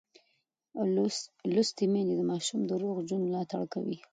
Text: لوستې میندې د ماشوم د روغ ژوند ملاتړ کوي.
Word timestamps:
لوستې 1.53 1.85
میندې 1.91 2.13
د 2.17 2.21
ماشوم 2.31 2.59
د 2.65 2.71
روغ 2.81 2.95
ژوند 3.07 3.23
ملاتړ 3.27 3.61
کوي. 3.73 3.97